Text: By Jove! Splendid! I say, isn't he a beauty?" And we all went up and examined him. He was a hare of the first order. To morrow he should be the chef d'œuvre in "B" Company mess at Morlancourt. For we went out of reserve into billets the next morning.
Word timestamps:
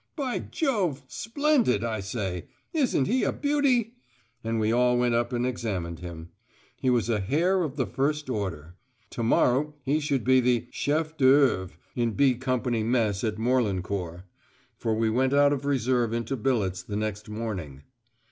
By 0.15 0.39
Jove! 0.39 1.03
Splendid! 1.07 1.83
I 1.83 1.99
say, 1.99 2.45
isn't 2.73 3.05
he 3.05 3.23
a 3.23 3.31
beauty?" 3.31 3.93
And 4.43 4.59
we 4.59 4.71
all 4.71 4.97
went 4.97 5.13
up 5.13 5.31
and 5.31 5.45
examined 5.45 5.99
him. 5.99 6.29
He 6.75 6.89
was 6.89 7.07
a 7.07 7.19
hare 7.19 7.61
of 7.61 7.75
the 7.75 7.85
first 7.85 8.27
order. 8.27 8.73
To 9.11 9.21
morrow 9.21 9.75
he 9.83 9.99
should 9.99 10.23
be 10.23 10.39
the 10.39 10.65
chef 10.71 11.15
d'œuvre 11.17 11.73
in 11.95 12.13
"B" 12.13 12.33
Company 12.33 12.81
mess 12.81 13.23
at 13.23 13.37
Morlancourt. 13.37 14.23
For 14.75 14.95
we 14.95 15.11
went 15.11 15.33
out 15.35 15.53
of 15.53 15.65
reserve 15.65 16.13
into 16.13 16.35
billets 16.35 16.81
the 16.81 16.95
next 16.97 17.29
morning. 17.29 17.83